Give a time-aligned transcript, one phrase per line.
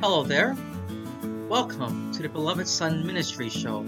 [0.00, 0.56] Hello there.
[1.48, 3.82] Welcome to the Beloved Son Ministry Show,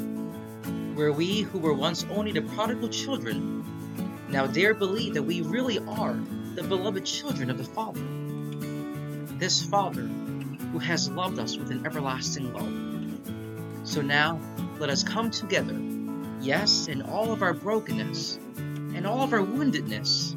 [0.95, 3.64] where we who were once only the prodigal children
[4.29, 6.18] now dare believe that we really are
[6.57, 8.00] the beloved children of the Father.
[9.39, 10.03] This Father
[10.73, 13.89] who has loved us with an everlasting love.
[13.89, 14.40] So now
[14.81, 15.79] let us come together,
[16.40, 20.35] yes, in all of our brokenness and all of our woundedness,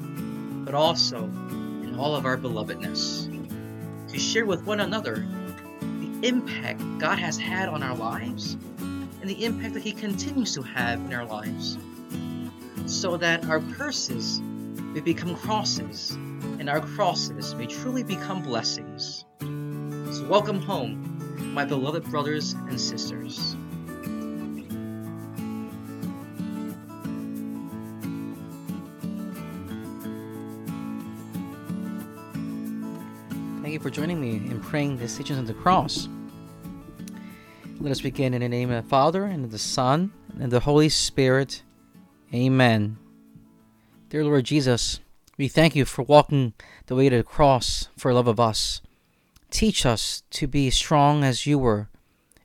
[0.66, 3.27] but also in all of our belovedness,
[4.12, 5.26] to share with one another
[6.23, 11.00] impact God has had on our lives and the impact that He continues to have
[11.00, 11.77] in our lives,
[12.86, 16.12] so that our curses may become crosses
[16.59, 19.26] and our crosses may truly become blessings.
[19.40, 23.55] So, welcome home, my beloved brothers and sisters.
[33.62, 36.09] Thank you for joining me in praying the Stations of the Cross.
[37.84, 40.62] Let us begin in the name of the Father, and of the Son, and the
[40.62, 41.64] Holy Spirit.
[42.34, 42.98] Amen.
[44.08, 45.02] Dear Lord Jesus,
[45.38, 46.53] we thank you for walking
[46.86, 48.80] the way to the cross for love of us.
[49.52, 51.90] Teach us to be strong as you were,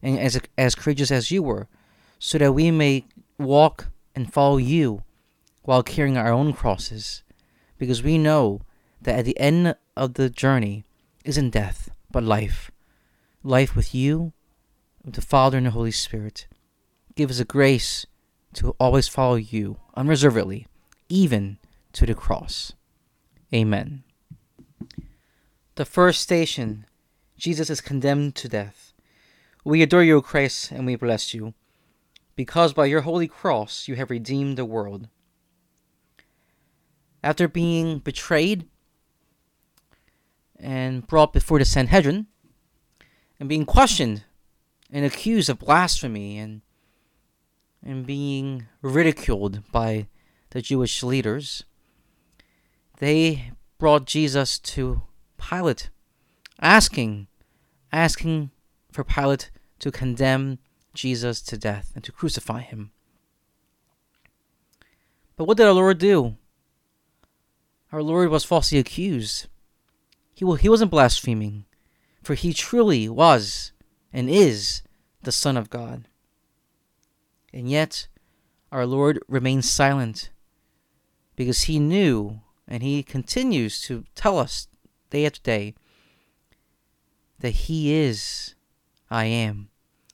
[0.02, 1.68] and as, as courageous as you were,
[2.18, 3.04] so that we may
[3.38, 5.04] walk and follow you
[5.62, 7.22] while carrying our own crosses,
[7.78, 8.62] because we know
[9.00, 10.82] that at the end of the journey,
[11.24, 12.72] isn't death, but life.
[13.44, 14.32] Life with you,
[15.04, 16.46] with the Father and the Holy Spirit.
[17.14, 18.06] Give us the grace
[18.54, 20.66] to always follow you unreservedly,
[21.08, 21.58] even
[21.92, 22.72] to the cross.
[23.54, 24.04] Amen.
[25.74, 26.86] The first station
[27.36, 28.92] Jesus is condemned to death.
[29.64, 31.54] We adore you, Christ, and we bless you,
[32.36, 35.08] because by your holy cross you have redeemed the world.
[37.22, 38.66] After being betrayed,
[40.58, 42.26] and brought before the Sanhedrin
[43.38, 44.24] and being questioned
[44.90, 46.62] and accused of blasphemy and
[47.82, 50.08] and being ridiculed by
[50.50, 51.62] the Jewish leaders.
[52.98, 55.02] They brought Jesus to
[55.38, 55.90] Pilate,
[56.60, 57.28] asking
[57.92, 58.50] asking
[58.90, 60.58] for Pilate to condemn
[60.92, 62.90] Jesus to death and to crucify him.
[65.36, 66.36] But what did our Lord do?
[67.92, 69.46] Our Lord was falsely accused
[70.38, 71.64] he, he wasn't blaspheming,
[72.22, 73.72] for he truly was
[74.12, 74.82] and is
[75.22, 76.08] the Son of God.
[77.52, 78.08] And yet,
[78.70, 80.30] our Lord remained silent
[81.36, 84.68] because he knew, and he continues to tell us
[85.10, 85.74] day after day,
[87.38, 88.54] that he is
[89.10, 89.70] I am.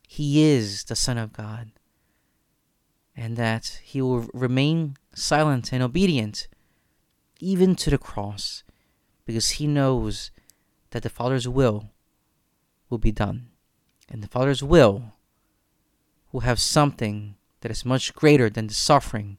[0.06, 1.72] He is the Son of God.
[3.16, 6.48] And that he will remain silent and obedient
[7.40, 8.62] even to the cross
[9.24, 10.30] because he knows
[10.90, 11.90] that the Father's will
[12.88, 13.48] will be done.
[14.14, 15.10] And the Father's will
[16.30, 19.38] will have something that is much greater than the suffering,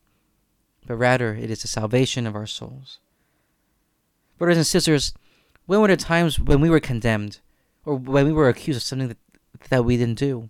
[0.85, 2.99] but rather it is the salvation of our souls.
[4.37, 5.13] Brothers and sisters,
[5.65, 7.39] when were the times when we were condemned
[7.85, 9.17] or when we were accused of something that,
[9.69, 10.49] that we didn't do?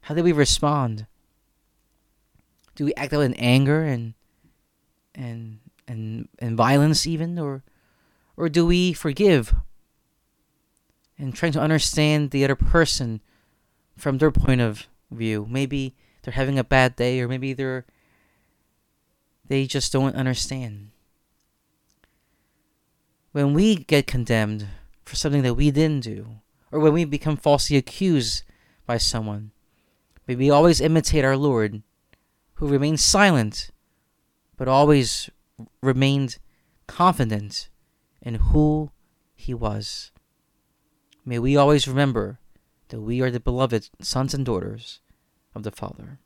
[0.00, 1.06] How did we respond?
[2.76, 4.14] Do we act out in anger and
[5.14, 7.62] and and and violence even or
[8.38, 9.54] or do we forgive
[11.18, 13.20] and trying to understand the other person
[13.96, 15.46] from their point of view?
[15.48, 17.84] Maybe they're having a bad day or maybe they're
[19.48, 20.90] they just don't understand.
[23.32, 24.68] When we get condemned
[25.04, 26.40] for something that we didn't do,
[26.70, 28.44] or when we become falsely accused
[28.86, 29.52] by someone,
[30.26, 31.82] may we always imitate our Lord,
[32.54, 33.70] who remained silent,
[34.56, 35.30] but always
[35.82, 36.38] remained
[36.86, 37.68] confident
[38.20, 38.90] in who
[39.34, 40.10] he was.
[41.28, 42.38] May we always remember
[42.88, 45.00] that we are the beloved sons and daughters
[45.54, 46.20] of the Father.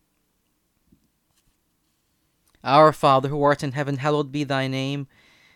[2.63, 5.09] Our Father, who art in heaven, hallowed be thy name.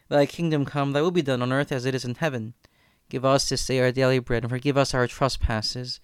[0.09, 2.55] Thy kingdom come, thy will be done on earth as it is in heaven.
[3.09, 6.00] Give us this day our daily bread, and forgive us our trespasses,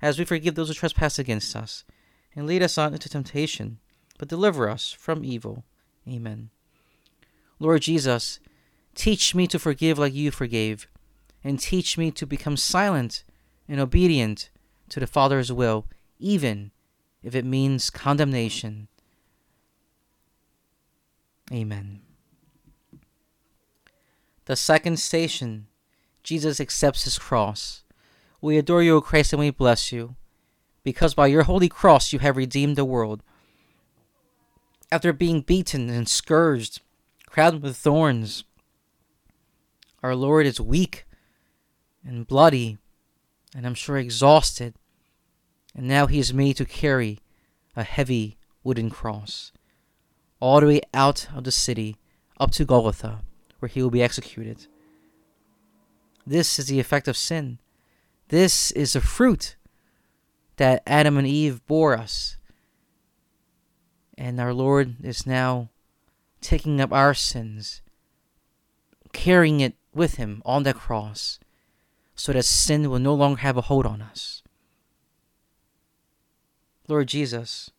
[0.00, 1.84] as we forgive those who trespass against us.
[2.34, 3.78] And lead us not into temptation,
[4.18, 5.64] but deliver us from evil.
[6.08, 6.48] Amen.
[7.58, 8.40] Lord Jesus,
[8.96, 10.88] Teach me to forgive like you forgave,
[11.46, 13.22] and teach me to become silent
[13.68, 14.50] and obedient
[14.88, 15.86] to the Father's will,
[16.18, 16.72] even
[17.22, 18.88] if it means condemnation.
[21.52, 22.00] Amen.
[24.46, 25.68] The second station
[26.24, 27.84] Jesus accepts his cross.
[28.40, 30.16] We adore you, O Christ, and we bless you,
[30.82, 33.22] because by your holy cross you have redeemed the world.
[34.90, 36.80] After being beaten and scourged,
[37.24, 38.42] crowned with thorns,
[40.02, 41.05] our Lord is weak
[42.06, 42.78] and bloody
[43.56, 44.74] and I'm sure exhausted.
[45.74, 47.20] And now he is made to carry
[47.74, 49.52] a heavy wooden cross
[50.40, 51.96] all the way out of the city
[52.38, 53.20] up to Golgotha,
[53.58, 54.66] where he will be executed.
[56.26, 57.58] This is the effect of sin.
[58.28, 59.56] This is the fruit
[60.56, 62.36] that Adam and Eve bore us.
[64.18, 65.70] And our Lord is now
[66.40, 67.80] taking up our sins,
[69.12, 71.38] carrying it with him on the cross,
[72.16, 74.42] so that sin will no longer have a hold on us.
[76.88, 77.70] Lord Jesus,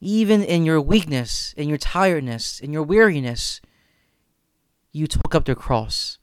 [0.00, 3.60] even in your weakness, in your tiredness, in your weariness,
[4.92, 6.18] you took up the cross.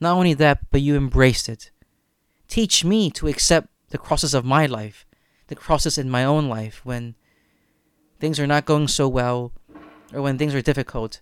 [0.00, 1.70] Not only that, but you embraced it.
[2.48, 5.06] Teach me to accept the crosses of my life,
[5.48, 7.14] the crosses in my own life when
[8.20, 9.52] things are not going so well
[10.12, 11.20] or when things are difficult.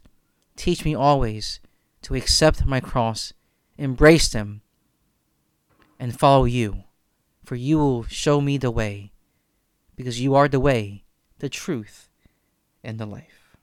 [0.56, 1.60] Teach me always
[2.02, 3.32] to accept my cross,
[3.78, 4.62] embrace them,
[6.02, 6.82] and follow you,
[7.44, 9.12] for you will show me the way,
[9.94, 11.04] because you are the way,
[11.38, 12.08] the truth,
[12.82, 13.56] and the life.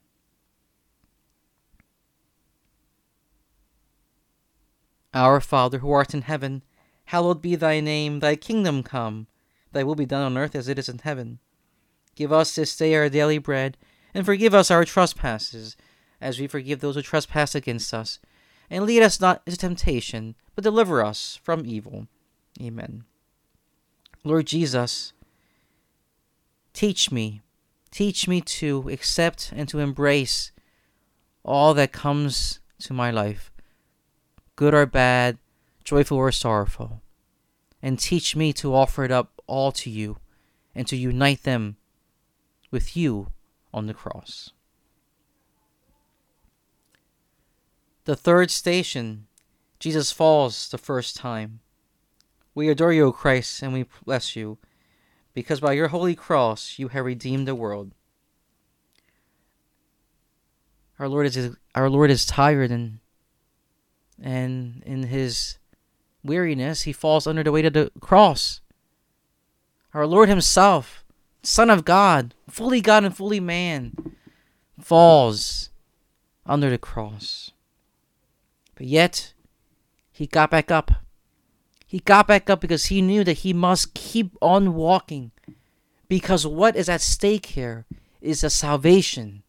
[5.13, 6.63] Our Father who art in heaven,
[7.07, 9.27] hallowed be thy name, thy kingdom come,
[9.73, 11.39] thy will be done on earth as it is in heaven.
[12.15, 13.77] Give us this day our daily bread,
[14.13, 15.75] and forgive us our trespasses,
[16.21, 18.17] as we forgive those who trespass against us.
[18.69, 22.07] And lead us not into temptation, but deliver us from evil.
[22.61, 23.05] Amen.
[24.23, 25.13] Lord Jesus,
[26.73, 27.41] teach me,
[27.91, 30.51] teach me to accept and to embrace
[31.43, 33.51] all that comes to my life,
[34.55, 35.37] good or bad,
[35.83, 37.01] joyful or sorrowful,
[37.81, 40.17] and teach me to offer it up all to you
[40.75, 41.77] and to unite them
[42.71, 43.27] with you
[43.73, 44.51] on the cross.
[48.05, 49.27] The third station,
[49.79, 51.59] Jesus falls the first time.
[52.59, 54.57] We adore you, O Christ, and we bless you,
[55.33, 57.93] because by your holy cross you have redeemed the world.
[60.99, 62.99] Our Lord is our Lord is tired and
[64.21, 65.57] and in his
[66.21, 68.59] weariness he falls under the weight of the cross.
[69.93, 71.05] Our Lord himself
[71.41, 74.17] Son of God, fully God and fully man,
[74.81, 75.69] falls
[76.45, 77.51] under the cross.
[78.75, 79.31] But yet,
[80.11, 80.91] he got back up.
[81.89, 85.31] He got back up because he knew that he must keep on walking.
[86.07, 87.87] Because what is at stake here
[88.21, 89.41] is the salvation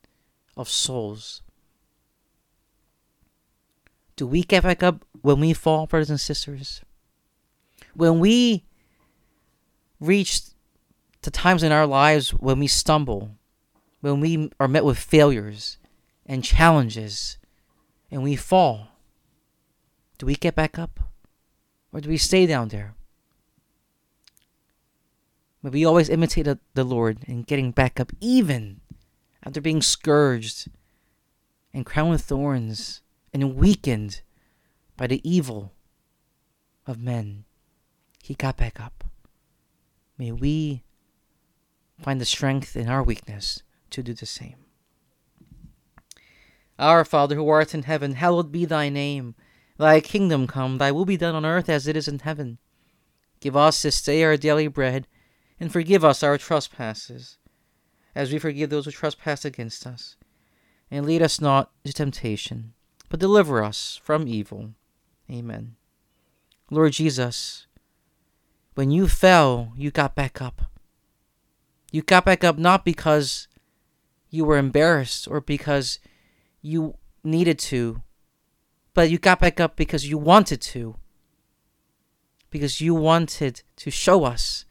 [0.56, 1.42] of souls.
[4.16, 6.80] Do we get back up when we fall, brothers and sisters?
[7.92, 8.64] When we
[10.00, 10.40] reach
[11.20, 13.36] the times in our lives when we stumble,
[14.00, 15.76] when we are met with failures
[16.24, 17.36] and challenges,
[18.10, 18.88] and we fall,
[20.16, 21.09] do we get back up?
[21.92, 22.94] Or do we stay down there?
[25.62, 28.80] But we always imitate the Lord in getting back up, even
[29.44, 30.68] after being scourged
[31.74, 33.02] and crowned with thorns
[33.32, 34.22] and weakened
[34.96, 35.72] by the evil
[36.86, 37.44] of men.
[38.22, 39.04] He got back up.
[40.16, 40.82] May we
[42.00, 44.56] find the strength in our weakness to do the same.
[46.78, 49.34] Our Father who art in heaven, hallowed be thy name.
[49.80, 52.58] Thy kingdom come, thy will be done on earth as it is in heaven.
[53.40, 55.06] Give us this day our daily bread,
[55.58, 57.38] and forgive us our trespasses,
[58.14, 60.16] as we forgive those who trespass against us.
[60.90, 62.74] And lead us not into temptation,
[63.08, 64.74] but deliver us from evil.
[65.30, 65.76] Amen.
[66.70, 67.66] Lord Jesus,
[68.74, 70.60] when you fell, you got back up.
[71.90, 73.48] You got back up not because
[74.28, 76.00] you were embarrassed or because
[76.60, 78.02] you needed to,
[78.94, 80.96] but you got back up because you wanted to.
[82.50, 84.64] Because you wanted to show us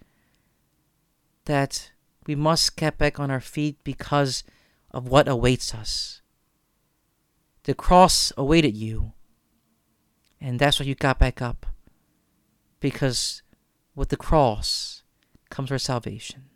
[1.45, 1.91] that
[2.27, 4.43] we must get back on our feet because
[4.91, 6.21] of what awaits us.
[7.63, 9.13] The cross awaited you,
[10.41, 11.65] and that's why you got back up.
[12.79, 13.41] Because
[13.95, 15.03] with the cross
[15.49, 16.48] comes our salvation.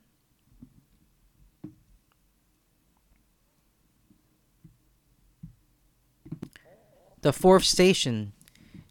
[7.24, 8.34] The fourth station,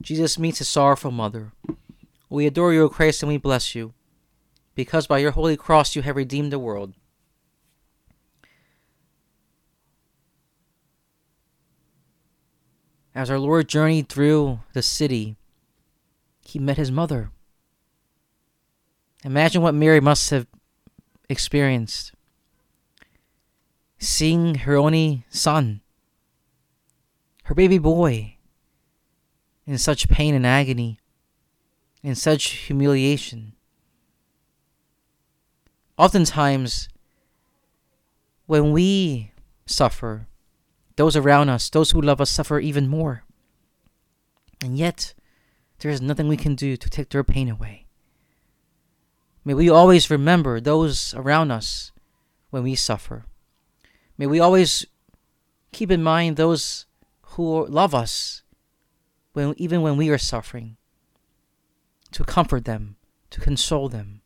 [0.01, 1.53] Jesus meets his sorrowful mother.
[2.31, 3.93] We adore you, O Christ, and we bless you,
[4.75, 6.95] because by your holy cross you have redeemed the world.
[13.15, 15.37] As our Lord journeyed through the city,
[16.41, 17.31] he met his mother.
[19.25, 20.47] Imagine what Mary must have
[21.29, 22.13] experienced
[23.99, 25.83] seeing her only son
[27.53, 28.35] her baby boy,
[29.67, 30.99] in such pain and agony,
[32.03, 33.53] in such humiliation.
[35.99, 36.89] Oftentimes,
[38.47, 39.33] when we
[39.67, 40.29] suffer,
[40.97, 43.23] those around us, those who love us, suffer even more.
[44.65, 45.13] And yet,
[45.81, 47.85] there is nothing we can do to take their pain away.
[49.45, 51.93] May we always remember those around us
[52.49, 53.27] when we suffer.
[54.17, 54.87] May we always
[55.71, 56.87] keep in mind those
[57.33, 58.43] who love us
[59.33, 60.77] when, even when we are suffering,
[62.11, 62.97] to comfort them,
[63.31, 64.21] to console them,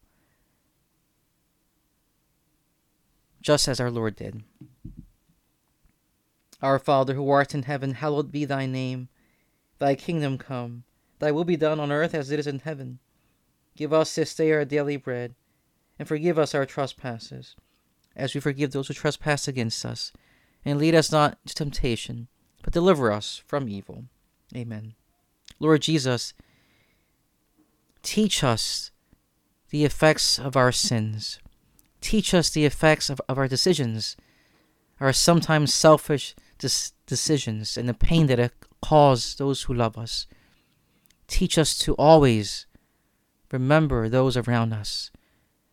[3.41, 4.43] just as our Lord did.
[6.61, 9.09] Our Father who art in heaven, hallowed be thy name.
[9.79, 10.85] Thy kingdom come,
[11.21, 12.99] thy will be done on earth as it is in heaven.
[13.77, 15.35] Give us this day our daily bread,
[15.99, 17.55] and forgive us our trespasses,
[18.17, 20.13] as we forgive those who trespass against us.
[20.65, 22.27] And lead us not into temptation,
[22.67, 24.07] but deliver us from evil.
[24.55, 24.95] Amen.
[25.61, 26.35] Lord Jesus,
[28.03, 28.91] teach us
[29.71, 31.39] the effects of our sins.
[32.01, 34.17] Teach us the effects of, of our decisions,
[34.99, 40.27] our sometimes selfish dis- decisions, and the pain that it causes those who love us.
[41.29, 42.67] Teach us to always
[43.53, 45.13] remember those around us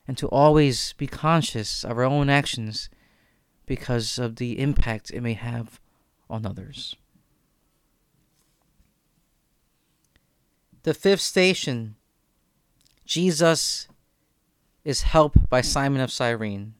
[0.07, 2.87] and to always be conscious of our own actions
[3.65, 5.79] because of the impact it may have
[6.33, 6.95] on others.
[10.81, 11.95] The fifth station
[13.05, 13.87] Jesus
[14.83, 16.73] is helped by Simon of Cyrene.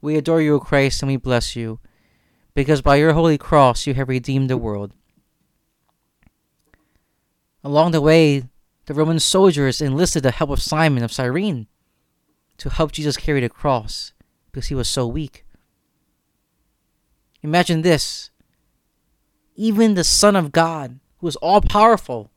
[0.00, 1.80] We adore you, O Christ, and we bless you,
[2.54, 4.92] because by your holy cross you have redeemed the world.
[7.64, 8.44] Along the way,
[8.86, 11.66] the Roman soldiers enlisted the help of Simon of Cyrene
[12.58, 14.12] to help Jesus carry the cross
[14.50, 15.46] because he was so weak.
[17.42, 18.30] Imagine this.
[19.56, 22.30] Even the Son of God, who is all powerful,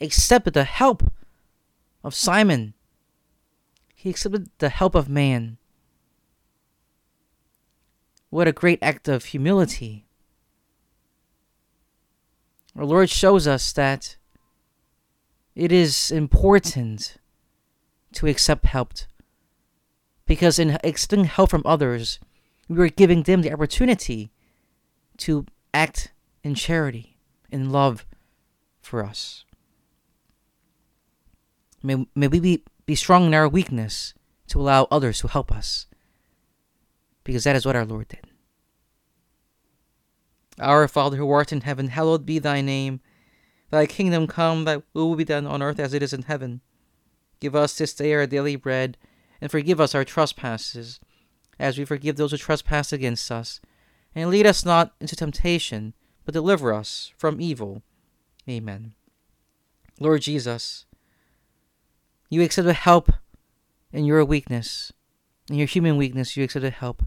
[0.00, 1.12] accepted the help
[2.04, 2.74] of Simon.
[3.94, 5.58] He accepted the help of man.
[8.30, 10.06] What a great act of humility.
[12.76, 14.16] Our Lord shows us that
[15.54, 17.16] it is important
[18.14, 18.94] to accept help
[20.24, 22.18] because in accepting help from others,
[22.68, 24.30] we are giving them the opportunity
[25.22, 26.12] to act
[26.42, 27.16] in charity,
[27.50, 28.04] in love
[28.80, 29.44] for us.
[31.82, 34.14] May, may we be, be strong in our weakness
[34.48, 35.86] to allow others to help us.
[37.24, 38.26] Because that is what our Lord did.
[40.58, 43.00] Our Father who art in heaven, hallowed be thy name.
[43.70, 46.60] Thy kingdom come, thy will be done on earth as it is in heaven.
[47.40, 48.98] Give us this day our daily bread,
[49.40, 51.00] and forgive us our trespasses,
[51.58, 53.60] as we forgive those who trespass against us.
[54.14, 57.82] And lead us not into temptation, but deliver us from evil.
[58.48, 58.94] Amen.
[59.98, 60.84] Lord Jesus,
[62.28, 63.12] you accepted help
[63.92, 64.92] in your weakness.
[65.48, 67.04] In your human weakness, you accepted help.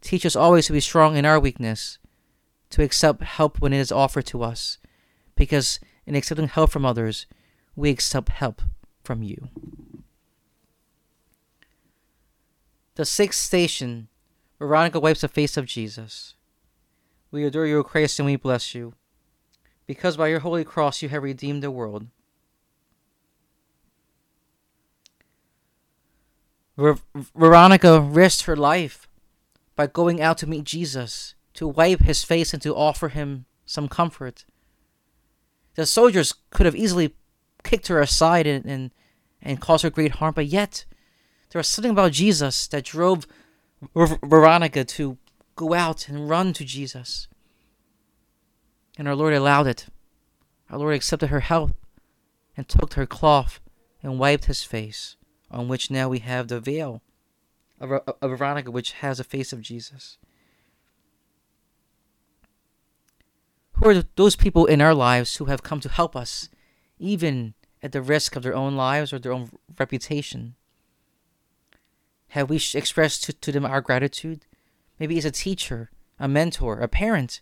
[0.00, 1.98] Teach us always to be strong in our weakness,
[2.70, 4.78] to accept help when it is offered to us,
[5.34, 7.26] because in accepting help from others,
[7.74, 8.62] we accept help
[9.02, 9.48] from you.
[12.94, 14.08] The sixth station
[14.58, 16.34] Veronica wipes the face of Jesus.
[17.30, 18.94] We adore you, O Christ, and we bless you,
[19.86, 22.06] because by your holy cross you have redeemed the world.
[26.76, 29.08] Ver- Veronica risked her life
[29.74, 33.88] by going out to meet Jesus, to wipe his face and to offer him some
[33.88, 34.44] comfort.
[35.74, 37.14] The soldiers could have easily
[37.62, 38.90] kicked her aside and, and,
[39.42, 40.84] and caused her great harm, but yet
[41.50, 43.26] there was something about Jesus that drove
[43.94, 45.18] Ver- Veronica to
[45.56, 47.26] go out and run to Jesus.
[48.96, 49.86] And our Lord allowed it.
[50.70, 51.74] Our Lord accepted her health
[52.56, 53.60] and took her cloth
[54.02, 55.16] and wiped his face
[55.50, 57.02] on which now we have the veil
[57.80, 60.18] of, of Veronica, which has a face of Jesus.
[63.72, 66.48] Who are those people in our lives who have come to help us,
[66.98, 70.54] even at the risk of their own lives or their own reputation?
[72.28, 74.46] Have we expressed to, to them our gratitude?
[74.98, 77.40] Maybe as a teacher, a mentor, a parent,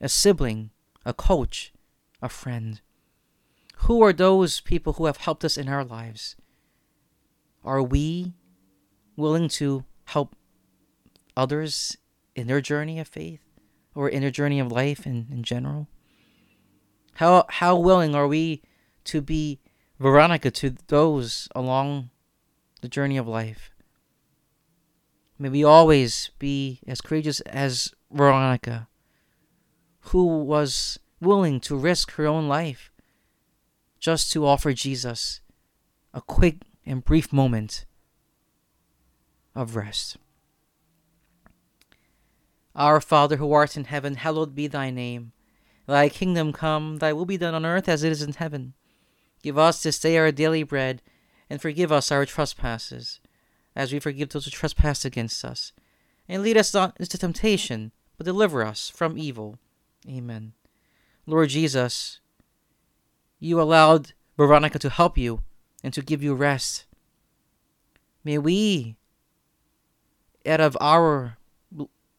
[0.00, 0.70] a sibling,
[1.04, 1.72] a coach,
[2.20, 2.80] a friend.
[3.78, 6.36] Who are those people who have helped us in our lives?
[7.64, 8.34] Are we
[9.16, 10.36] willing to help
[11.36, 11.96] others
[12.34, 13.40] in their journey of faith
[13.94, 15.88] or in their journey of life in, in general?
[17.14, 18.62] How how willing are we
[19.04, 19.60] to be
[20.00, 22.10] Veronica to those along
[22.80, 23.73] the journey of life?
[25.38, 28.88] May we always be as courageous as Veronica,
[30.00, 32.92] who was willing to risk her own life
[33.98, 35.40] just to offer Jesus
[36.12, 37.84] a quick and brief moment
[39.54, 40.16] of rest.
[42.76, 45.32] Our Father who art in heaven, hallowed be thy name.
[45.86, 48.74] Thy kingdom come, thy will be done on earth as it is in heaven.
[49.42, 51.02] Give us this day our daily bread,
[51.48, 53.20] and forgive us our trespasses,
[53.76, 55.72] as we forgive those who trespass against us.
[56.28, 59.58] And lead us not into temptation, but deliver us from evil.
[60.08, 60.52] Amen.
[61.26, 62.20] Lord Jesus,
[63.38, 65.42] you allowed Veronica to help you
[65.82, 66.86] and to give you rest.
[68.22, 68.96] May we,
[70.46, 71.36] out of our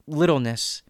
[0.08, 0.84] littleness,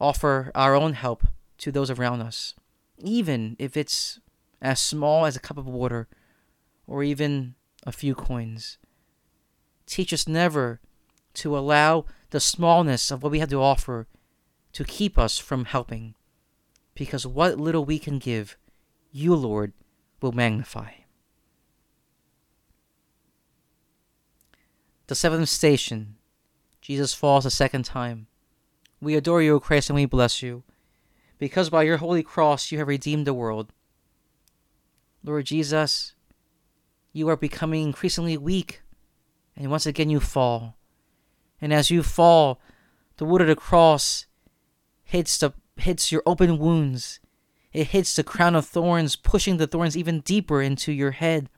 [0.00, 1.26] offer our own help
[1.58, 2.54] to those around us,
[2.98, 4.20] even if it's
[4.60, 6.08] as small as a cup of water
[6.86, 8.78] or even a few coins.
[9.86, 10.80] Teach us never
[11.34, 14.06] to allow the smallness of what we have to offer
[14.72, 16.14] to keep us from helping,
[16.94, 18.56] because what little we can give,
[19.12, 19.72] you, Lord,
[20.20, 20.90] will magnify.
[25.06, 26.16] The seventh station
[26.84, 28.26] Jesus falls a second time.
[29.00, 30.64] We adore you, O Christ, and we bless you,
[31.38, 33.72] because by your holy cross you have redeemed the world.
[35.22, 36.14] Lord Jesus,
[37.14, 38.82] you are becoming increasingly weak,
[39.56, 40.76] and once again you fall.
[41.60, 42.60] And as you fall,
[43.16, 44.26] the wood of the cross
[45.04, 47.20] hits the hits your open wounds.
[47.72, 51.48] It hits the crown of thorns, pushing the thorns even deeper into your head,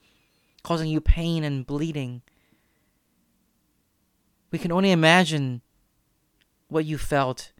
[0.62, 2.22] causing you pain and bleeding.
[4.50, 5.60] We can only imagine
[6.68, 7.52] what you felt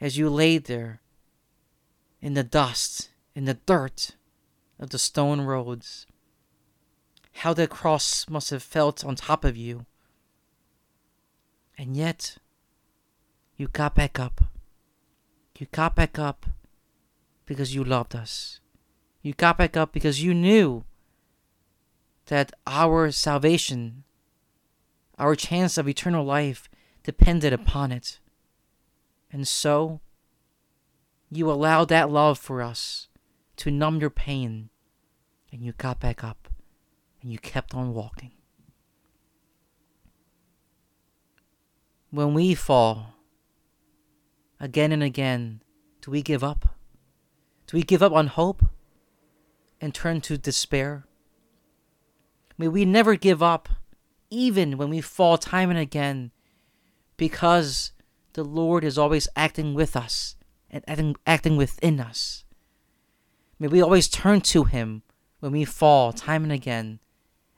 [0.00, 1.00] as you laid there
[2.20, 4.16] in the dust, in the dirt
[4.78, 6.06] of the stone roads.
[7.32, 9.86] How the cross must have felt on top of you.
[11.78, 12.36] And yet,
[13.56, 14.44] you got back up.
[15.58, 16.46] You got back up
[17.46, 18.60] because you loved us.
[19.22, 20.84] You got back up because you knew
[22.26, 24.04] that our salvation,
[25.18, 26.68] our chance of eternal life,
[27.02, 28.18] depended upon it.
[29.32, 30.00] And so,
[31.30, 33.08] you allowed that love for us
[33.56, 34.70] to numb your pain,
[35.52, 36.49] and you got back up
[37.22, 38.32] and you kept on walking.
[42.10, 43.14] When we fall,
[44.58, 45.62] again and again,
[46.02, 46.74] do we give up?
[47.66, 48.64] Do we give up on hope
[49.80, 51.04] and turn to despair?
[52.58, 53.68] May we never give up,
[54.28, 56.32] even when we fall time and again,
[57.16, 57.92] because
[58.32, 60.36] the Lord is always acting with us
[60.68, 62.44] and acting, within us.
[63.58, 65.02] May we always turn to Him
[65.40, 67.00] when we fall time and again.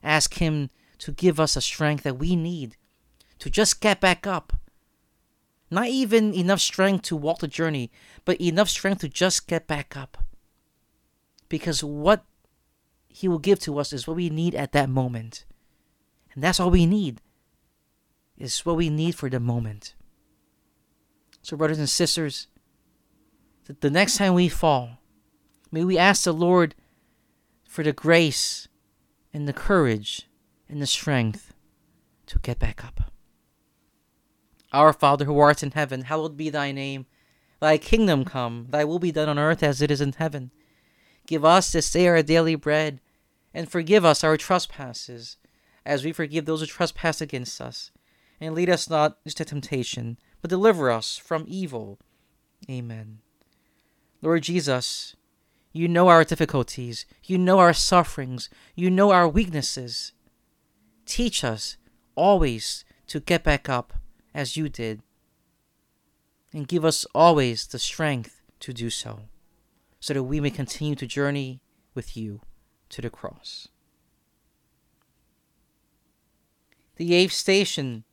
[0.03, 2.77] Ask Him to give us a strength that we need
[3.39, 4.53] to just get back up.
[5.71, 7.91] Not even enough strength to walk the journey,
[8.25, 10.19] but enough strength to just get back up.
[11.49, 12.25] Because what
[13.09, 15.45] He will give to us is what we need at that moment.
[16.35, 17.21] And that's all we need,
[18.39, 19.95] is what we need for the moment.
[21.43, 22.47] So, brothers and sisters,
[23.81, 24.99] the next time we fall,
[25.71, 26.75] may we ask the Lord
[27.67, 28.69] for the grace
[29.33, 30.29] and the courage
[30.69, 31.53] and the strength
[32.27, 33.13] to get back up.
[34.73, 37.07] Our Father who art in heaven, hallowed be thy name.
[37.61, 40.51] Thy kingdom come, thy will be done on earth as it is in heaven.
[41.27, 43.01] Give us this day our daily bread,
[43.55, 45.37] and forgive us our trespasses,
[45.85, 47.91] as we forgive those who trespass against us.
[48.41, 52.01] And lead us not into temptation, but deliver us from evil.
[52.69, 53.19] Amen.
[54.21, 55.15] Lord Jesus,
[55.73, 60.13] you know our difficulties, you know our sufferings, you know our weaknesses.
[61.07, 61.77] Teach us
[62.15, 63.95] always to get back up
[64.35, 65.03] as you did,
[66.53, 69.21] and give us always the strength to do so,
[70.01, 71.61] so that we may continue to journey
[71.95, 72.41] with you
[72.91, 73.69] to the cross.
[76.97, 78.05] The eighth station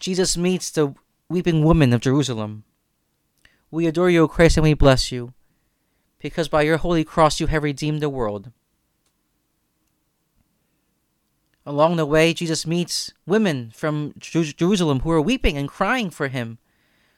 [0.00, 0.94] Jesus meets the
[1.28, 2.64] weeping woman of Jerusalem.
[3.70, 5.34] We adore you, O Christ, and we bless you,
[6.18, 8.50] because by your holy cross you have redeemed the world.
[11.64, 16.58] Along the way, Jesus meets women from Jerusalem who are weeping and crying for him,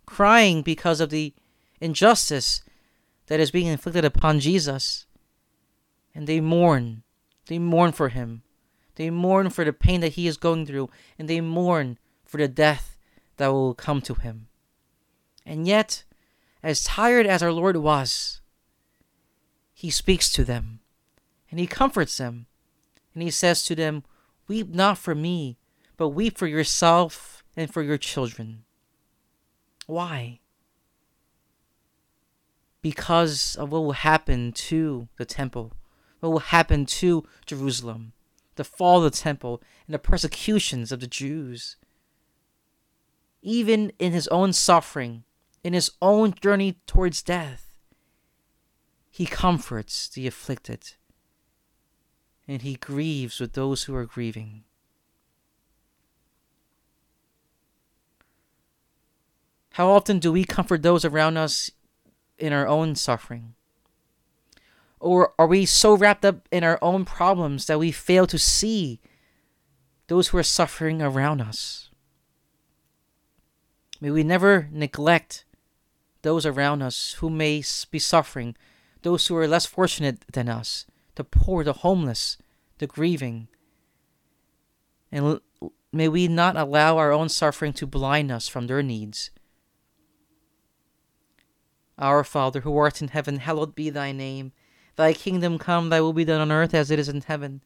[0.07, 1.33] crying because of the
[1.81, 2.63] injustice
[3.27, 5.07] that is being inflicted upon Jesus.
[6.13, 7.05] And they mourn.
[7.47, 8.43] They mourn for him.
[8.97, 12.49] They mourn for the pain that he is going through, and they mourn for the
[12.49, 12.99] death
[13.37, 14.49] that will come to him.
[15.47, 16.03] And yet,
[16.61, 18.40] as tired as our Lord was,
[19.81, 20.79] he speaks to them
[21.51, 22.45] and he comforts them.
[23.15, 24.05] And he says to them,
[24.47, 25.57] Weep not for me,
[25.97, 28.65] but weep for yourself and for your children.
[29.87, 30.41] Why?
[32.83, 35.73] Because of what will happen to the temple,
[36.21, 38.13] what will happen to Jerusalem,
[38.57, 41.77] the fall of the temple, and the persecutions of the Jews.
[43.41, 45.25] Even in his own suffering,
[45.65, 47.70] in his own journey towards death,
[49.11, 50.93] he comforts the afflicted
[52.47, 54.65] and he grieves with those who are grieving.
[59.75, 61.71] How often do we comfort those around us
[62.39, 63.55] in our own suffering?
[64.99, 69.01] Or are we so wrapped up in our own problems that we fail to see
[70.09, 71.89] those who are suffering around us?
[74.01, 75.45] May we never neglect
[76.23, 78.57] those around us who may be suffering,
[79.03, 82.39] those who are less fortunate than us, the poor, the homeless,
[82.79, 83.49] the grieving.
[85.13, 85.41] And
[85.93, 89.31] may we not allow our own suffering to blind us from their needs.
[91.99, 94.53] Our Father, who art in heaven, hallowed be thy name.
[94.97, 97.63] Thy kingdom come, thy will be done on earth as it is in heaven.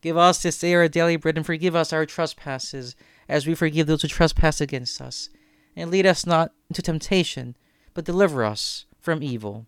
[0.00, 2.96] Give us this day our daily bread, and forgive us our trespasses,
[3.28, 5.30] as we forgive those who trespass against us.
[5.76, 7.56] And lead us not into temptation,
[7.94, 9.66] but deliver us from evil.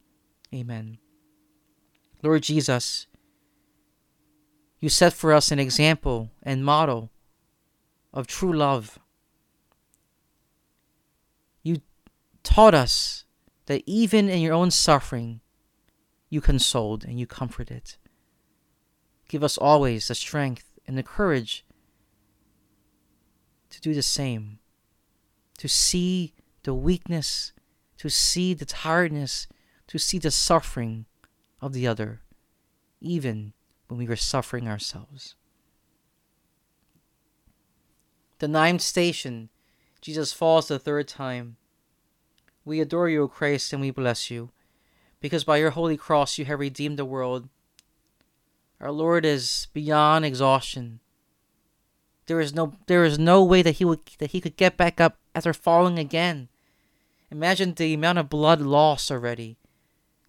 [0.54, 0.98] Amen.
[2.22, 3.06] Lord Jesus,
[4.80, 7.10] you set for us an example and model
[8.12, 8.98] of true love.
[11.62, 11.82] You
[12.42, 13.24] taught us
[13.66, 15.40] that even in your own suffering,
[16.30, 17.96] you consoled and you comforted.
[19.28, 21.64] Give us always the strength and the courage
[23.70, 24.58] to do the same,
[25.58, 27.52] to see the weakness,
[27.98, 29.46] to see the tiredness,
[29.88, 31.06] to see the suffering
[31.66, 32.20] of the other,
[33.00, 33.52] even
[33.88, 35.34] when we were suffering ourselves.
[38.38, 39.48] The ninth station,
[40.00, 41.56] Jesus falls the third time.
[42.64, 44.50] We adore you, O Christ, and we bless you,
[45.20, 47.48] because by your holy cross you have redeemed the world.
[48.80, 51.00] Our Lord is beyond exhaustion.
[52.26, 55.00] There is no there is no way that he would that he could get back
[55.00, 56.48] up after falling again.
[57.30, 59.58] Imagine the amount of blood lost already,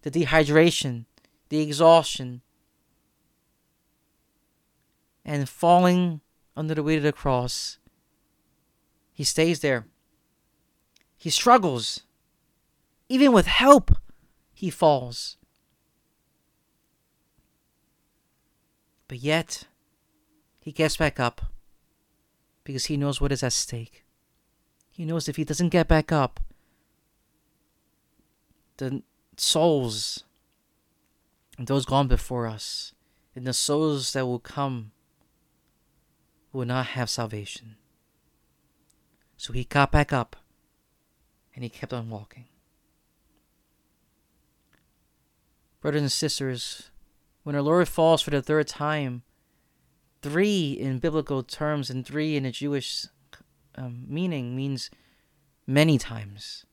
[0.02, 1.04] the dehydration,
[1.48, 2.42] the exhaustion,
[5.24, 6.20] and falling
[6.56, 7.78] under the weight of the cross,
[9.12, 9.86] he stays there.
[11.16, 12.04] He struggles.
[13.08, 13.96] Even with help,
[14.54, 15.36] he falls.
[19.08, 19.64] But yet,
[20.60, 21.40] he gets back up
[22.62, 24.04] because he knows what is at stake.
[24.90, 26.40] He knows if he doesn't get back up,
[28.76, 29.02] the
[29.36, 30.24] souls,
[31.66, 32.92] those gone before us,
[33.34, 34.92] and the souls that will come
[36.52, 37.76] will not have salvation.
[39.36, 40.36] So he got back up
[41.54, 42.46] and he kept on walking.
[45.80, 46.90] Brothers and sisters,
[47.44, 49.22] when our Lord falls for the third time,
[50.22, 53.06] three in biblical terms and three in a Jewish
[53.76, 54.90] um, meaning means
[55.66, 56.66] many times.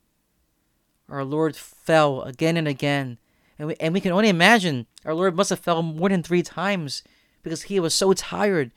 [1.07, 3.19] Our Lord fell again and again.
[3.57, 6.43] And we, and we can only imagine our Lord must have fell more than three
[6.43, 7.03] times
[7.41, 8.71] because he was so tired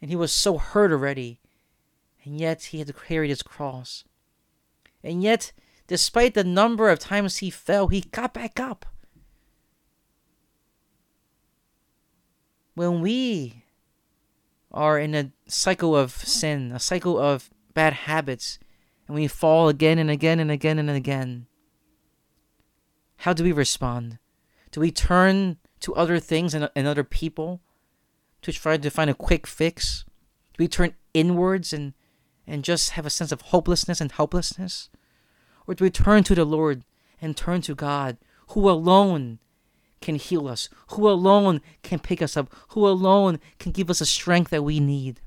[0.00, 1.40] and he was so hurt already.
[2.24, 4.04] And yet he had to carry his cross.
[5.02, 5.52] And yet,
[5.86, 8.86] despite the number of times he fell, he got back up.
[12.74, 13.64] When we
[14.72, 18.58] are in a cycle of sin, a cycle of bad habits,
[19.06, 21.46] and we fall again and again and again and again,
[23.24, 24.18] how do we respond?
[24.70, 27.60] Do we turn to other things and, and other people?
[28.44, 30.04] to try to find a quick fix?
[30.56, 31.94] Do we turn inwards and,
[32.46, 34.90] and just have a sense of hopelessness and helplessness?
[35.66, 36.84] Or do we turn to the Lord
[37.20, 39.38] and turn to God, who alone
[40.02, 44.06] can heal us, who alone can pick us up, who alone can give us the
[44.06, 45.22] strength that we need?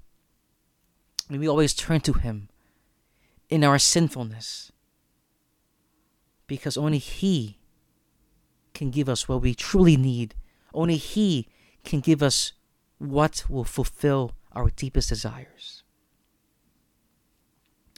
[1.28, 2.50] And we always turn to Him
[3.50, 4.72] in our sinfulness
[6.46, 7.58] because only He
[8.78, 10.36] can give us what we truly need.
[10.74, 11.48] Only He
[11.84, 12.54] can give us
[13.00, 15.84] what will fulfill our deepest desires.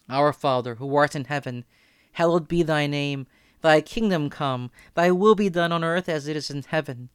[0.10, 1.66] Our Father, who art in heaven,
[2.14, 3.28] hallowed be thy name.
[3.62, 7.10] Thy kingdom come, thy will be done on earth as it is in heaven.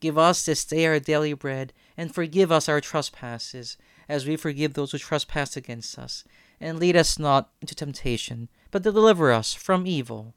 [0.00, 3.76] Give us this day our daily bread, and forgive us our trespasses,
[4.08, 6.24] as we forgive those who trespass against us.
[6.58, 10.34] And lead us not into temptation, but deliver us from evil.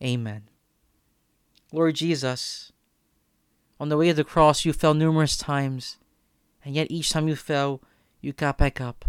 [0.00, 0.49] Amen.
[1.72, 2.72] Lord Jesus,
[3.78, 5.98] on the way of the cross you fell numerous times
[6.64, 7.80] and yet each time you fell,
[8.20, 9.04] you got back up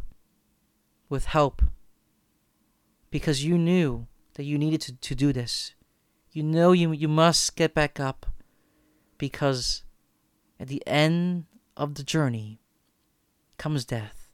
[1.09, 1.61] with help
[3.09, 5.73] because you knew that you needed to, to do this.
[6.31, 8.25] You know you, you must get back up
[9.17, 9.83] because
[10.59, 11.45] at the end
[11.75, 12.61] of the journey
[13.57, 14.29] comes death.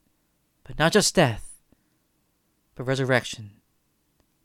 [0.62, 1.62] But not just death,
[2.74, 3.52] but resurrection.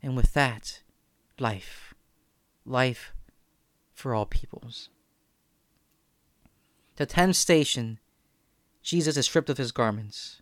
[0.01, 0.81] And with that,
[1.37, 1.93] life.
[2.65, 3.13] Life
[4.03, 4.89] for all peoples.
[6.97, 7.99] The tenth station,
[8.81, 10.41] Jesus is stripped of his garments.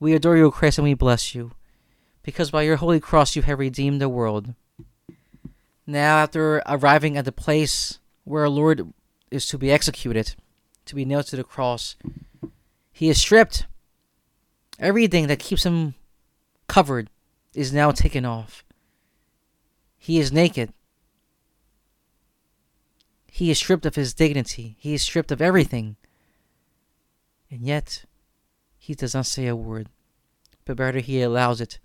[0.00, 1.52] We adore you, O Christ, and we bless you,
[2.24, 4.54] because by your holy cross you have redeemed the world.
[5.86, 8.92] Now, after arriving at the place where our Lord
[9.30, 10.34] is to be executed,
[10.86, 11.94] to be nailed to the cross,
[12.90, 13.66] he is stripped.
[14.80, 15.94] Everything that keeps him
[16.66, 17.08] covered
[17.54, 18.64] is now taken off.
[19.96, 20.72] He is naked.
[23.34, 24.76] He is stripped of his dignity.
[24.78, 25.96] He is stripped of everything.
[27.50, 28.04] And yet,
[28.78, 29.88] he does not say a word,
[30.64, 31.80] but rather he allows it.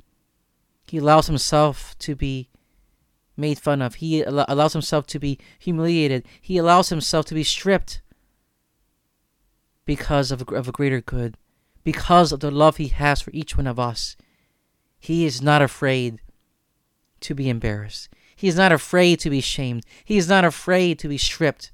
[0.85, 2.49] He allows himself to be
[3.35, 3.95] made fun of.
[3.95, 6.23] He al- allows himself to be humiliated.
[6.39, 8.03] He allows himself to be stripped
[9.85, 11.35] because of a, of a greater good,
[11.83, 14.15] because of the love he has for each one of us.
[14.99, 16.21] He is not afraid
[17.21, 18.07] to be embarrassed.
[18.39, 19.85] He is not afraid to be shamed.
[20.05, 21.73] He is not afraid to be stripped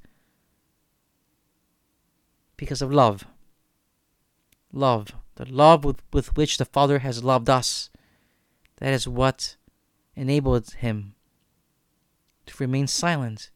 [2.58, 3.28] because of love.
[4.74, 5.10] Love.
[5.36, 7.92] The love with, with which the Father has loved us.
[8.78, 9.58] That is what
[10.16, 11.14] enabled him
[12.48, 13.52] to remain silent,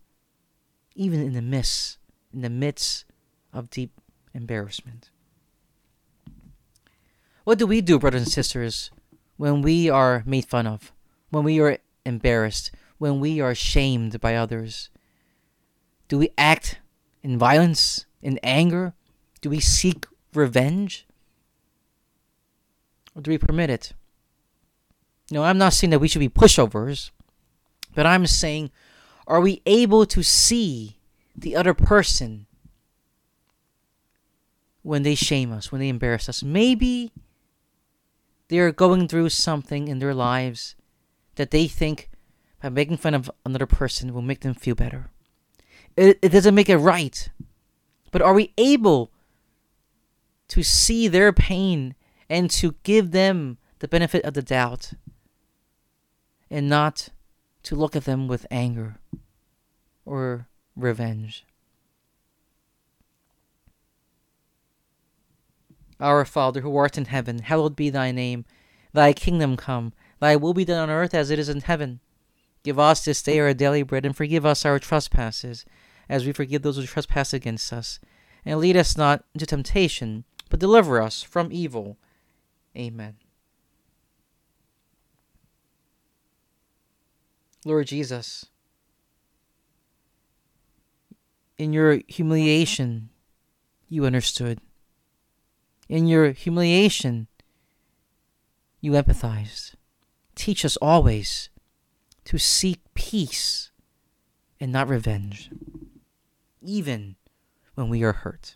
[0.94, 1.98] even in the midst,
[2.32, 3.06] in the midst
[3.52, 4.00] of deep
[4.36, 5.10] embarrassment.
[7.44, 8.92] What do we do, brothers and sisters,
[9.38, 10.94] when we are made fun of,
[11.32, 14.90] when we are embarrassed, when we are shamed by others?
[16.08, 16.80] Do we act
[17.24, 18.94] in violence, in anger?
[19.42, 21.08] Do we seek revenge?
[23.16, 23.94] Or do we permit it?
[25.32, 27.12] No, I'm not saying that we should be pushovers,
[27.96, 28.72] but I'm saying,
[29.28, 30.98] are we able to see
[31.36, 32.48] the other person
[34.82, 36.44] when they shame us, when they embarrass us?
[36.44, 37.12] Maybe
[38.48, 40.76] they're going through something in their lives
[41.36, 42.09] that they think
[42.62, 45.10] by making fun of another person will make them feel better.
[45.96, 47.30] It, it doesn't make it right.
[48.12, 49.12] But are we able
[50.50, 51.96] to see their pain
[52.30, 54.94] and to give them the benefit of the doubt
[56.50, 57.10] and not
[57.64, 58.98] to look at them with anger
[60.06, 61.46] or revenge?
[66.00, 68.46] Our Father, who art in heaven, hallowed be thy name.
[68.94, 72.00] Thy kingdom come, thy will be done on earth as it is in heaven.
[72.64, 75.66] Give us this day our daily bread, and forgive us our trespasses,
[76.08, 78.00] as we forgive those who trespass against us.
[78.46, 81.98] And lead us not into temptation, but deliver us from evil.
[82.76, 83.16] Amen.
[87.66, 88.46] Lord Jesus,
[91.58, 93.10] in your humiliation,
[93.90, 94.60] you understood.
[95.90, 97.28] In your humiliation,
[98.80, 99.76] you empathized.
[100.36, 101.50] Teach us always
[102.30, 103.72] to seek peace
[104.60, 105.50] and not revenge,
[106.62, 107.16] even
[107.74, 108.56] when we are hurt.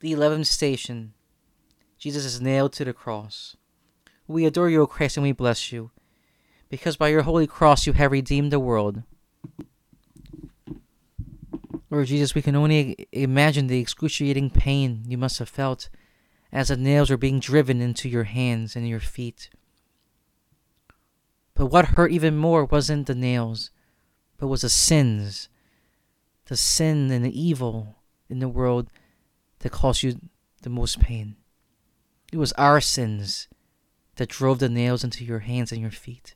[0.00, 1.14] The eleventh station
[1.96, 3.56] Jesus is nailed to the cross.
[4.28, 5.90] We adore you, O Christ, and we bless you,
[6.68, 9.02] because by your holy cross you have redeemed the world.
[11.88, 15.88] Lord Jesus, we can only imagine the excruciating pain you must have felt
[16.52, 19.48] as the nails were being driven into your hands and your feet.
[21.56, 23.70] But what hurt even more wasn't the nails,
[24.36, 25.48] but was the sins,
[26.44, 27.96] the sin and the evil
[28.28, 28.88] in the world
[29.60, 30.20] that caused you
[30.62, 31.36] the most pain.
[32.30, 33.48] It was our sins
[34.16, 36.34] that drove the nails into your hands and your feet.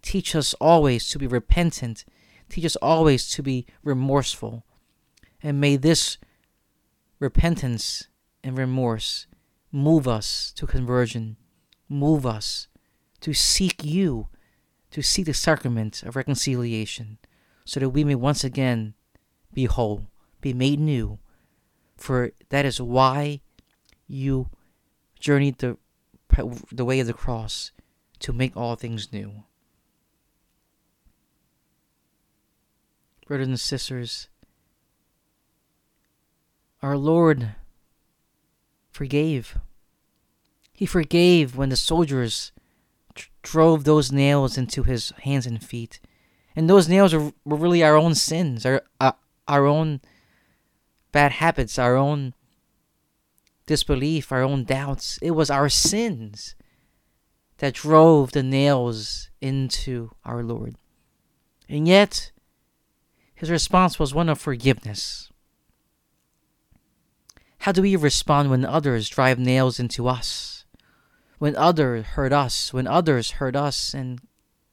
[0.00, 2.06] Teach us always to be repentant.
[2.48, 4.64] Teach us always to be remorseful.
[5.42, 6.16] And may this
[7.18, 8.08] repentance
[8.42, 9.26] and remorse
[9.70, 11.36] move us to conversion,
[11.88, 12.68] move us
[13.22, 14.28] to seek you,
[14.90, 17.18] to seek the sacrament of reconciliation,
[17.64, 18.94] so that we may once again
[19.54, 20.08] be whole,
[20.40, 21.18] be made new.
[21.96, 23.40] For that is why
[24.06, 24.50] you
[25.18, 25.78] journeyed the,
[26.72, 27.70] the way of the cross
[28.18, 29.44] to make all things new.
[33.26, 34.28] Brothers and sisters,
[36.82, 37.54] our Lord
[38.90, 39.56] forgave.
[40.72, 42.50] He forgave when the soldiers
[43.42, 46.00] drove those nails into his hands and feet.
[46.54, 49.12] And those nails were, were really our own sins, our, uh,
[49.48, 50.00] our own
[51.12, 52.34] bad habits, our own
[53.66, 55.18] disbelief, our own doubts.
[55.22, 56.54] It was our sins
[57.58, 60.76] that drove the nails into our Lord.
[61.68, 62.32] And yet,
[63.34, 65.30] his response was one of forgiveness.
[67.58, 70.51] How do we respond when others drive nails into us?
[71.42, 74.20] When others hurt us, when others hurt us and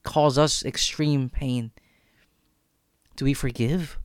[0.04, 1.72] cause us extreme pain?
[3.16, 3.98] Do we forgive?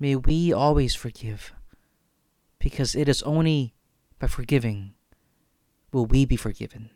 [0.00, 1.52] May we always forgive,
[2.58, 3.76] because it is only
[4.18, 4.94] by forgiving
[5.92, 6.90] will we be forgiven.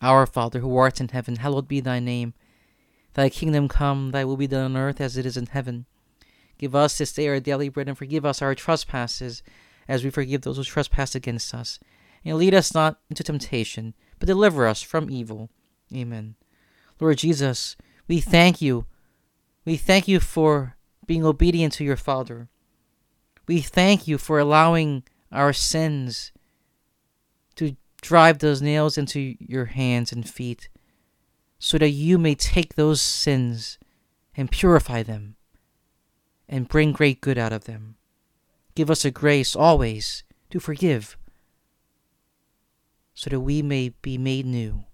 [0.00, 2.34] Our Father, who art in heaven, hallowed be thy name.
[3.14, 5.86] Thy kingdom come, thy will be done on earth as it is in heaven.
[6.62, 9.42] Give us this day our daily bread, and forgive us our trespasses,
[9.88, 11.80] as we forgive those who trespass against us.
[12.24, 15.50] And lead us not into temptation, but deliver us from evil.
[15.92, 16.36] Amen.
[17.00, 18.86] Lord Jesus, we thank you.
[19.64, 22.48] We thank you for being obedient to your Father.
[23.48, 26.30] We thank you for allowing our sins
[27.56, 30.68] to drive those nails into your hands and feet,
[31.58, 33.80] so that you may take those sins
[34.36, 35.34] and purify them
[36.48, 37.96] and bring great good out of them.
[38.74, 41.16] Give us a grace always to forgive,
[43.14, 44.84] so that we may be made new.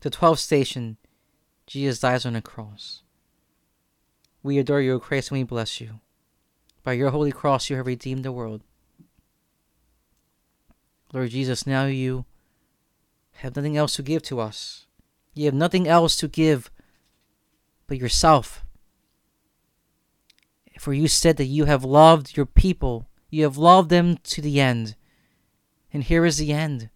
[0.00, 0.96] The twelfth station,
[1.66, 3.02] Jesus dies on a cross.
[4.42, 6.00] We adore you, O Christ, and we bless you.
[6.82, 8.62] By your holy cross, you have redeemed the world.
[11.12, 12.24] Lord Jesus, now you
[13.34, 14.86] have nothing else to give to us.
[15.34, 16.70] You have nothing else to give
[17.86, 18.64] but yourself.
[20.78, 24.60] For you said that you have loved your people, you have loved them to the
[24.60, 24.96] end.
[25.92, 26.90] And here is the end.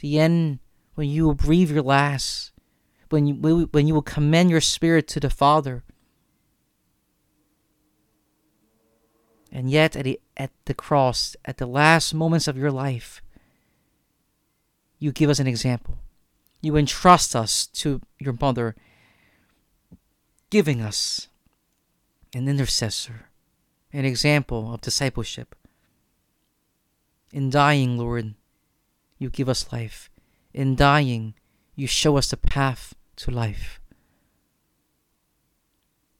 [0.00, 0.58] The end
[0.94, 2.52] when you will breathe your last,
[3.10, 5.84] when you, when you will commend your spirit to the Father.
[9.52, 13.22] And yet, at the, at the cross, at the last moments of your life,
[14.98, 15.98] you give us an example.
[16.60, 18.74] You entrust us to your mother,
[20.54, 21.26] giving us
[22.32, 23.28] an intercessor,
[23.92, 25.56] an example of discipleship.
[27.32, 28.34] In dying, Lord,
[29.18, 30.08] you give us life.
[30.52, 31.34] In dying,
[31.74, 33.80] you show us the path to life.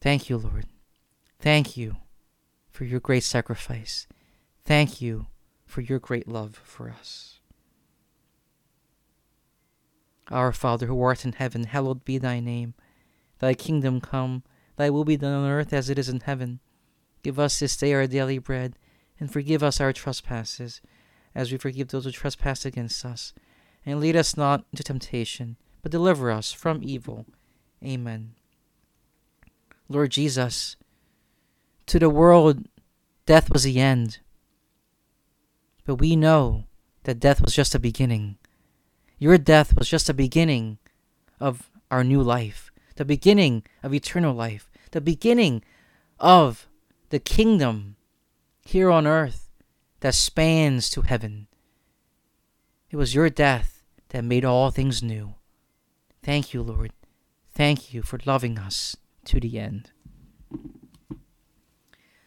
[0.00, 0.66] Thank you, Lord.
[1.38, 1.98] Thank you
[2.72, 4.08] for your great sacrifice.
[4.64, 5.28] Thank you
[5.64, 7.38] for your great love for us.
[10.28, 12.74] Our Father, who art in heaven, hallowed be thy name.
[13.38, 14.42] Thy kingdom come,
[14.76, 16.60] thy will be done on earth as it is in heaven.
[17.22, 18.76] Give us this day our daily bread,
[19.18, 20.80] and forgive us our trespasses,
[21.34, 23.32] as we forgive those who trespass against us.
[23.86, 27.26] And lead us not into temptation, but deliver us from evil.
[27.84, 28.34] Amen.
[29.88, 30.76] Lord Jesus,
[31.86, 32.66] to the world,
[33.26, 34.20] death was the end.
[35.84, 36.64] But we know
[37.02, 38.38] that death was just a beginning.
[39.18, 40.78] Your death was just a beginning
[41.38, 45.62] of our new life, the beginning of eternal life, the beginning
[46.18, 46.68] of
[47.10, 47.96] the kingdom
[48.62, 49.50] here on earth
[50.00, 51.46] that spans to heaven.
[52.90, 55.34] It was your death that made all things new.
[56.22, 56.92] Thank you, Lord.
[57.52, 59.90] Thank you for loving us to the end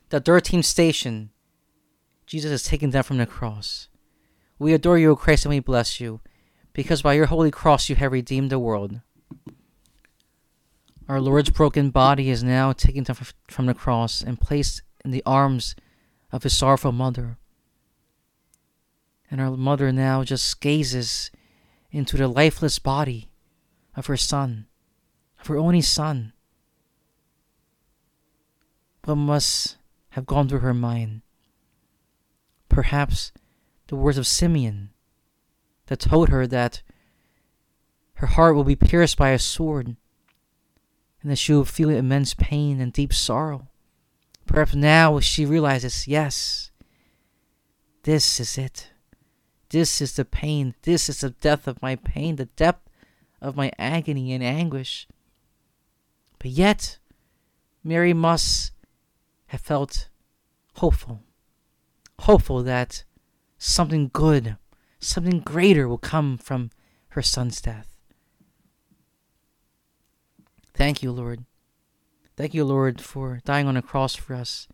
[0.10, 1.32] the thirteenth station,
[2.26, 3.90] Jesus is taken down from the cross.
[4.60, 6.22] We adore you, O Christ, and we bless you,
[6.74, 9.02] because by your holy cross you have redeemed the world.
[11.08, 15.74] Our Lord's broken body is now taken from the cross and placed in the arms
[16.34, 17.38] of his sorrowful mother.
[19.32, 21.32] And our mother now just gazes
[21.92, 23.30] into the lifeless body
[23.96, 24.68] of her son,
[25.40, 26.34] of her only son.
[29.06, 29.78] What must
[30.10, 31.22] have gone through her mind.
[32.68, 33.32] Perhaps
[33.88, 34.90] the words of Simeon
[35.86, 36.82] that told her that
[38.16, 39.96] her heart will be pierced by a sword
[41.28, 43.68] and that she will feel immense pain and deep sorrow.
[44.46, 46.72] Perhaps now she realizes, yes,
[48.04, 48.92] this is it.
[49.68, 50.74] This is the pain.
[50.84, 52.90] This is the depth of my pain, the depth
[53.42, 55.06] of my agony and anguish.
[56.40, 56.98] But yet,
[57.84, 58.72] Mary must
[59.48, 60.08] have felt
[60.76, 61.24] hopeful.
[62.20, 63.04] Hopeful that
[63.58, 64.56] something good,
[65.02, 66.70] something greater will come from
[67.10, 67.97] her son's death.
[70.78, 71.44] Thank you, Lord.
[72.36, 74.68] Thank you, Lord, for dying on a cross for us.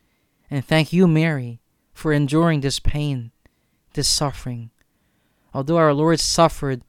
[0.52, 1.62] And thank you, Mary,
[1.94, 3.32] for enduring this pain,
[3.94, 4.72] this suffering.
[5.54, 6.82] Although our Lord suffered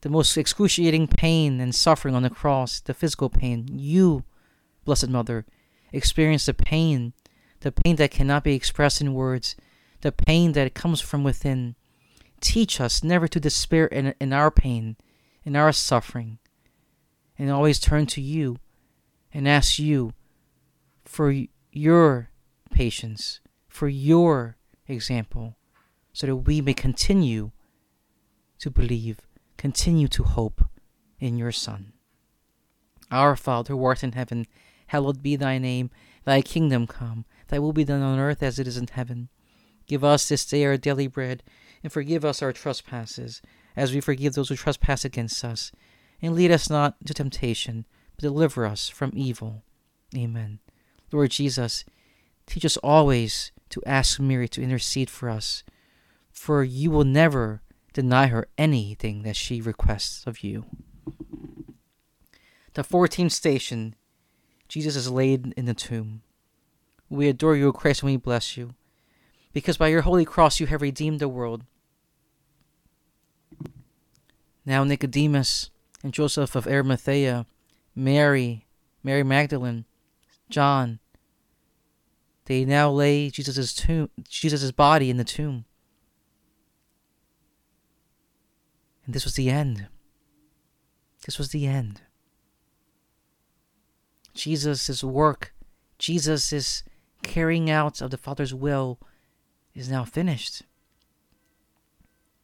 [0.00, 4.24] the most excruciating pain and suffering on the cross, the physical pain, you,
[4.86, 5.44] Blessed Mother,
[5.92, 7.12] experienced the pain,
[7.60, 9.56] the pain that cannot be expressed in words,
[10.00, 11.74] the pain that comes from within,
[12.40, 14.96] teach us never to despair in, in our pain,
[15.44, 16.38] in our suffering,
[17.38, 18.56] and always turn to you
[19.32, 20.12] and ask you
[21.04, 21.34] for
[21.72, 22.30] your
[22.70, 25.56] patience, for your example,
[26.12, 27.52] so that we may continue
[28.58, 29.20] to believe,
[29.56, 30.64] continue to hope
[31.20, 31.92] in your Son.
[33.10, 34.46] Our Father, who art in heaven,
[34.88, 35.90] hallowed be thy name.
[36.24, 39.28] Thy kingdom come, thy will be done on earth as it is in heaven.
[39.86, 41.42] Give us this day our daily bread,
[41.82, 43.40] and forgive us our trespasses,
[43.74, 45.72] as we forgive those who trespass against us.
[46.20, 49.62] And lead us not into temptation, but deliver us from evil.
[50.16, 50.58] Amen.
[51.12, 51.84] Lord Jesus,
[52.46, 55.62] teach us always to ask Mary to intercede for us,
[56.30, 57.62] for you will never
[57.92, 60.66] deny her anything that she requests of you.
[62.74, 63.94] The 14th station
[64.68, 66.22] Jesus is laid in the tomb.
[67.08, 68.74] We adore you, O Christ, and we bless you,
[69.52, 71.64] because by your holy cross you have redeemed the world.
[74.66, 75.70] Now Nicodemus
[76.02, 77.46] and Joseph of Arimathea,
[77.94, 78.66] Mary,
[79.02, 79.84] Mary Magdalene,
[80.48, 80.98] John,
[82.46, 85.64] they now lay Jesus' tomb, Jesus' body in the tomb.
[89.04, 89.88] And this was the end.
[91.26, 92.02] This was the end.
[94.34, 95.52] Jesus' work,
[95.98, 96.84] Jesus'
[97.22, 98.98] carrying out of the Father's will
[99.74, 100.62] is now finished.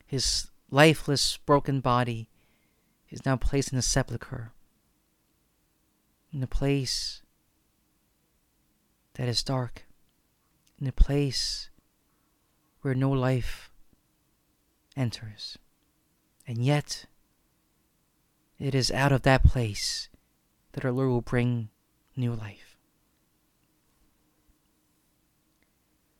[0.07, 2.29] His lifeless, broken body
[3.15, 4.51] is now placed in a sepulchre,
[6.33, 7.23] in a place
[9.15, 9.85] that is dark,
[10.81, 11.71] in a place
[12.81, 13.71] where no life
[14.97, 15.57] enters.
[16.45, 17.05] And yet,
[18.59, 20.09] it is out of that place
[20.73, 21.69] that our Lord will bring
[22.17, 22.77] new life.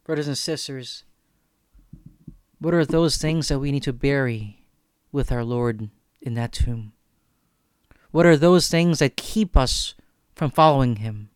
[0.05, 1.03] Brothers and sisters,
[2.61, 4.65] what are those things that we need to bury
[5.11, 5.91] with our Lord
[6.25, 6.93] in that tomb?
[8.11, 9.95] What are those things that keep us
[10.35, 11.31] from following Him?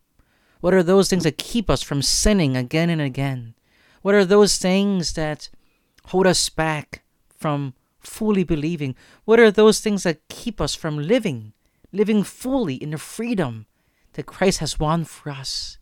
[0.60, 3.54] What are those things that keep us from sinning again and again?
[4.02, 5.50] What are those things that
[6.06, 7.02] hold us back
[7.36, 8.96] from fully believing?
[9.24, 11.52] What are those things that keep us from living,
[11.92, 13.66] living fully in the freedom
[14.18, 15.78] that Christ has won for us.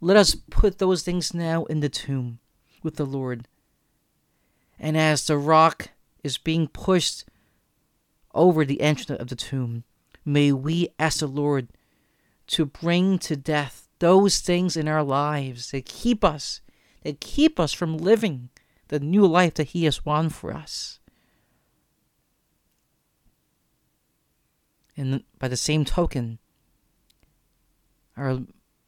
[0.00, 2.40] Let us put those things now in the tomb
[2.82, 3.46] with the Lord.
[4.76, 5.90] And as the rock
[6.24, 7.24] is being pushed
[8.34, 9.84] over the entrance of the tomb,
[10.24, 11.68] may we ask the Lord
[12.48, 16.60] to bring to death those things in our lives that keep us,
[17.02, 18.50] that keep us from living
[18.88, 21.00] the new life that He has won for us.
[24.96, 26.38] And by the same token,
[28.16, 28.40] our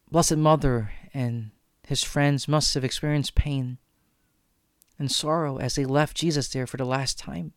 [0.09, 1.51] Blessed Mother and
[1.85, 3.77] his friends must have experienced pain
[4.97, 7.53] and sorrow as they left Jesus there for the last time.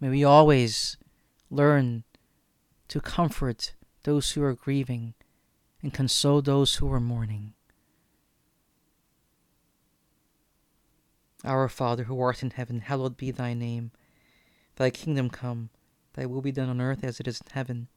[0.00, 0.96] May we always
[1.50, 2.04] learn
[2.88, 3.74] to comfort
[4.04, 5.14] those who are grieving
[5.82, 7.54] and console those who are mourning.
[11.44, 13.90] Our Father, who art in heaven, hallowed be thy name.
[14.76, 15.70] Thy kingdom come,
[16.14, 17.88] thy will be done on earth as it is in heaven.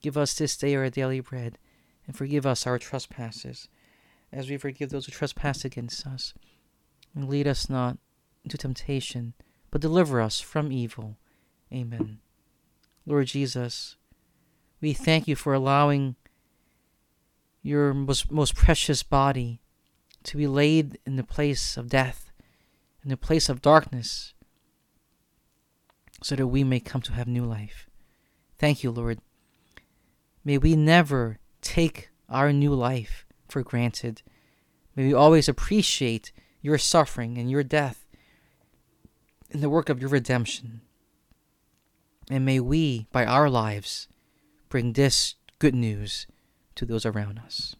[0.00, 1.58] Give us this day our daily bread,
[2.06, 3.68] and forgive us our trespasses,
[4.32, 6.34] as we forgive those who trespass against us.
[7.14, 7.98] And lead us not
[8.44, 9.34] into temptation,
[9.70, 11.18] but deliver us from evil.
[11.72, 12.18] Amen.
[13.06, 13.96] Lord Jesus,
[14.80, 16.16] we thank you for allowing
[17.62, 19.60] your most, most precious body
[20.24, 22.30] to be laid in the place of death,
[23.02, 24.34] in the place of darkness,
[26.22, 27.88] so that we may come to have new life.
[28.58, 29.18] Thank you, Lord.
[30.44, 34.22] May we never take our new life for granted.
[34.94, 38.06] May we always appreciate your suffering and your death
[39.50, 40.82] in the work of your redemption.
[42.30, 44.08] And may we, by our lives,
[44.68, 46.26] bring this good news
[46.76, 47.76] to those around us.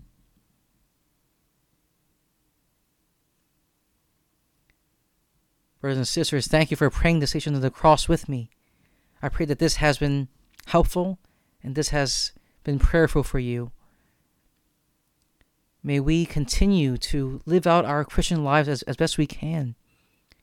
[5.80, 8.50] Brothers and sisters, thank you for praying the station of the cross with me.
[9.20, 10.28] I pray that this has been
[10.66, 11.18] helpful
[11.62, 12.32] and this has
[12.62, 13.72] been prayerful for you.
[15.82, 19.74] May we continue to live out our Christian lives as, as best we can,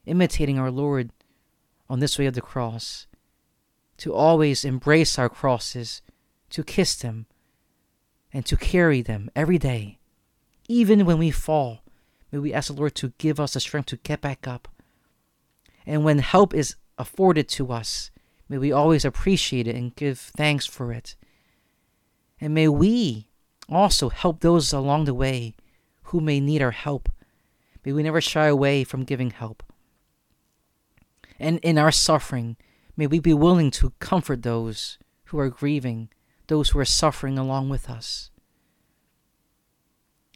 [0.06, 1.12] imitating our Lord
[1.90, 3.08] on this way of the cross,
[4.00, 6.02] to always embrace our crosses,
[6.50, 7.26] to kiss them,
[8.34, 10.00] and to carry them every day.
[10.68, 11.80] Even when we fall,
[12.32, 14.68] may we ask the Lord to give us the strength to get back up.
[15.86, 18.12] And when help is afforded to us,
[18.48, 21.16] may we always appreciate it and give thanks for it.
[22.40, 23.28] And may we
[23.68, 25.56] also help those along the way
[26.04, 27.10] who may need our help.
[27.84, 29.64] May we never shy away from giving help.
[31.40, 32.58] And in our suffering,
[33.00, 34.98] may we be willing to comfort those
[35.28, 36.10] who are grieving,
[36.48, 38.30] those who are suffering along with us.